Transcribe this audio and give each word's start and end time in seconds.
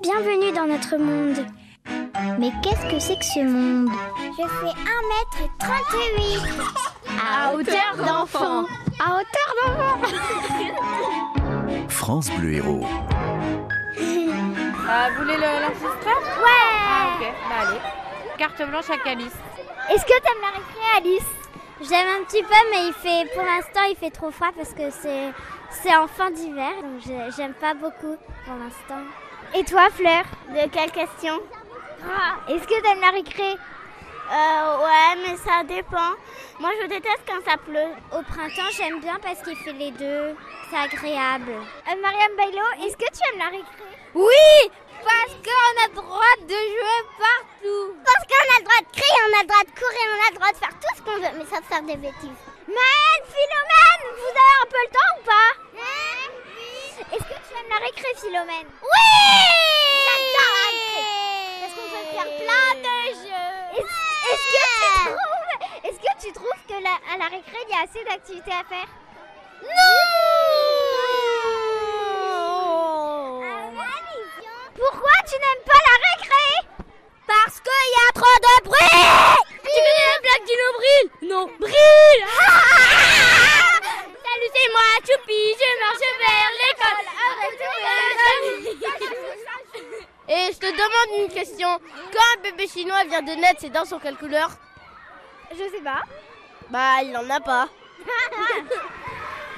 Bienvenue 0.00 0.52
dans 0.52 0.66
notre 0.66 0.96
monde. 0.96 1.44
Mais 2.38 2.52
qu'est-ce 2.62 2.86
que 2.90 2.98
c'est 3.00 3.18
que 3.18 3.24
ce 3.24 3.40
monde? 3.40 3.88
Je 4.38 4.46
fais 4.46 4.74
1m38 5.58 6.40
à 7.20 7.52
hauteur 7.52 7.96
d'enfant. 7.96 8.64
À 9.04 9.16
hauteur 9.16 9.54
d'enfant 9.62 9.98
France 11.88 12.30
Bleu 12.38 12.52
Héros. 12.52 12.86
Ah, 14.88 15.08
vous 15.10 15.22
voulez 15.22 15.36
l'ancestral? 15.36 16.20
Ouais 16.38 16.64
ah, 16.88 17.16
Ok, 17.16 17.26
bah 17.48 17.56
allez. 17.68 17.80
Carte 18.38 18.62
blanche 18.68 18.90
à 18.90 18.98
Calice. 18.98 19.36
Est-ce 19.90 20.04
que 20.04 20.20
t'aimes 20.20 20.42
la 20.42 20.48
récré, 20.48 20.80
Alice? 20.96 21.30
J'aime 21.80 22.08
un 22.20 22.24
petit 22.24 22.42
peu, 22.42 22.54
mais 22.70 22.88
il 22.88 22.92
fait, 22.92 23.32
pour 23.34 23.42
l'instant, 23.42 23.80
il 23.88 23.96
fait 23.96 24.10
trop 24.10 24.30
froid 24.30 24.50
parce 24.56 24.74
que 24.74 24.90
c'est 24.90 25.32
c'est 25.70 25.96
en 25.96 26.06
fin 26.06 26.30
d'hiver, 26.30 26.72
donc 26.82 27.00
j'aime 27.36 27.54
pas 27.54 27.74
beaucoup 27.74 28.16
pour 28.44 28.54
l'instant. 28.54 29.04
Et 29.54 29.64
toi, 29.64 29.88
Fleur 29.90 30.24
De 30.48 30.68
quelle 30.70 30.92
question? 30.92 31.40
Est-ce 32.48 32.66
que 32.66 32.80
t'aimes 32.82 33.00
la 33.00 33.10
récré? 33.10 33.56
Euh, 34.32 34.78
ouais, 34.78 35.22
mais 35.26 35.36
ça 35.38 35.64
dépend. 35.64 36.14
Moi, 36.60 36.70
je 36.80 36.86
déteste 36.86 37.22
quand 37.26 37.42
ça 37.44 37.56
pleut. 37.56 37.90
Au 38.16 38.22
printemps, 38.22 38.70
j'aime 38.76 39.00
bien 39.00 39.18
parce 39.20 39.42
qu'il 39.42 39.56
fait 39.56 39.72
les 39.72 39.90
deux. 39.90 40.36
C'est 40.70 40.76
agréable. 40.76 41.50
Euh, 41.50 42.00
Mariam 42.00 42.36
Bailo, 42.36 42.62
est-ce 42.86 42.96
que 42.96 43.10
tu 43.10 43.20
aimes 43.26 43.38
la 43.40 43.46
récré? 43.46 43.90
Oui 44.14 44.70
Parce 45.02 45.34
qu'on 45.42 45.82
a 45.82 45.88
le 45.88 45.94
droit 45.94 46.36
de 46.42 46.54
jouer 46.54 47.00
partout. 47.18 47.96
Parce 48.04 48.24
qu'on 48.28 48.54
a 48.54 48.58
le 48.58 48.64
droit 48.64 48.80
de 48.86 48.92
crier, 48.96 49.20
on 49.26 49.38
a 49.38 49.42
le 49.42 49.48
droit 49.48 49.64
de 49.64 49.74
courir, 49.74 50.06
on 50.14 50.26
a 50.26 50.30
le 50.30 50.36
droit 50.36 50.52
de 50.52 50.56
faire 50.58 50.74
tout 50.78 50.94
ce 50.96 51.02
qu'on 51.02 51.16
veut, 51.18 51.34
mais 51.38 51.46
ça 51.50 51.60
faire 51.62 51.82
des 51.82 51.96
bêtises. 51.96 52.42
Maëlle, 52.68 53.24
Philomène, 53.26 54.04
vous 54.14 54.30
avez 54.30 54.56
un 54.62 54.68
peu 54.70 54.78
le 54.86 54.92
temps 54.94 55.12
ou 55.18 55.24
pas? 55.26 55.39
Récré, 57.90 58.08
Philomène. 58.16 58.66
Oui 58.82 58.88
J'adore 60.06 60.54
la 60.56 60.66
récré 60.70 61.02
Parce 61.60 61.72
qu'on 61.74 61.88
peut 61.90 62.06
faire 62.14 62.30
plein 62.38 62.70
de 62.80 62.96
jeux. 63.14 63.56
Est-ce 64.30 64.46
que 64.52 64.64
tu 64.72 65.08
trouves, 65.10 65.98
que 65.98 66.12
tu 66.26 66.30
trouves 66.32 66.62
que 66.68 66.78
la- 66.82 67.00
à 67.12 67.16
la 67.18 67.24
récré, 67.36 67.58
il 67.68 67.70
y 67.70 67.74
a 67.74 67.82
assez 67.82 68.02
d'activités 68.04 68.52
à 68.52 68.64
faire? 68.68 68.88
Non. 72.50 73.42
Pourquoi 74.76 75.16
tu 75.28 75.34
n'aimes 75.34 75.64
pas 75.66 75.80
la 75.88 75.96
récré? 76.10 76.48
Parce 77.26 77.56
qu'il 77.60 77.88
y 77.90 78.00
a 78.08 78.12
trop 78.14 78.38
de 78.46 78.54
bruit. 78.64 79.36
Tu 79.48 79.68
connais 79.68 80.06
la 80.06 80.18
blague 80.22 80.46
du 80.46 80.56
nombril? 80.62 81.04
Non, 81.22 81.44
brille 81.60 82.24
Salut, 84.24 84.50
c'est 84.54 84.70
moi, 84.72 84.88
Choupi, 85.06 85.42
je 85.58 85.68
marche 85.80 86.08
vers 86.18 86.50
l'école 86.60 87.04
Et 90.28 90.52
je 90.52 90.58
te 90.58 90.66
demande 90.66 91.10
une 91.18 91.28
question. 91.34 91.68
Quand 92.12 92.38
un 92.38 92.42
bébé 92.42 92.68
chinois 92.68 93.02
vient 93.04 93.22
de 93.22 93.32
naître, 93.32 93.60
ses 93.60 93.70
dents 93.70 93.84
sont 93.84 93.98
quelle 93.98 94.16
couleur? 94.16 94.50
Je 95.50 95.56
sais 95.56 95.82
pas. 95.82 96.02
Bah, 96.68 97.02
il 97.02 97.10
n'en 97.10 97.28
a 97.28 97.40
pas. 97.40 97.68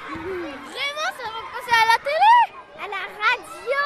Vraiment, 0.09 1.09
ça 1.17 1.29
va 1.29 1.41
passer 1.53 1.75
à 1.77 1.85
la 1.91 1.97
télé? 2.03 2.35
À 2.81 2.87
la 2.87 3.03
radio 3.21 3.85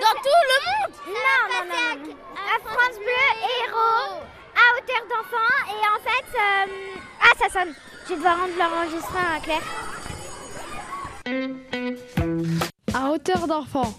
Dans 0.00 0.16
tout 0.22 0.42
le 0.50 0.58
monde? 0.66 0.94
Non, 1.06 1.40
non, 1.52 1.64
non, 1.68 1.90
non. 2.08 2.16
À 2.34 2.58
France 2.66 2.96
Bleu, 2.96 3.26
héros, 3.60 4.16
à 4.56 4.64
hauteur 4.72 5.02
d'enfant. 5.10 5.52
Et 5.68 5.82
en 5.86 6.00
fait, 6.02 6.28
euh, 6.34 6.66
ah, 7.20 7.34
ça 7.38 7.48
sonne. 7.60 7.74
Je 8.04 8.08
vais 8.10 8.16
devoir 8.16 8.38
rendre 8.38 8.56
l'enregistrement 8.58 9.34
à 9.36 9.40
Claire. 9.40 9.66
À 12.98 13.10
hauteur 13.10 13.46
d'enfant. 13.46 13.92